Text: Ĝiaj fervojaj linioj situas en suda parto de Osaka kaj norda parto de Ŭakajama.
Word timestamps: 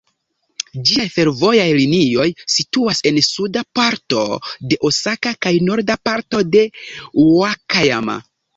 Ĝiaj 0.91 1.03
fervojaj 1.17 1.67
linioj 1.79 2.25
situas 2.53 3.03
en 3.11 3.21
suda 3.27 3.63
parto 3.81 4.25
de 4.73 4.81
Osaka 4.91 5.37
kaj 5.47 5.55
norda 5.69 6.01
parto 6.11 6.45
de 6.57 6.67
Ŭakajama. 7.29 8.21